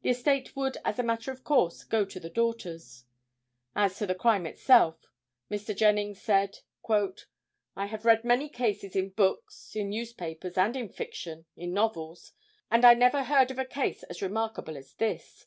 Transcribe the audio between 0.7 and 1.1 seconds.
as a